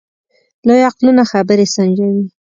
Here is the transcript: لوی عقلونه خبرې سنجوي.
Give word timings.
لوی 0.67 0.81
عقلونه 0.89 1.23
خبرې 1.31 1.65
سنجوي. 1.75 2.23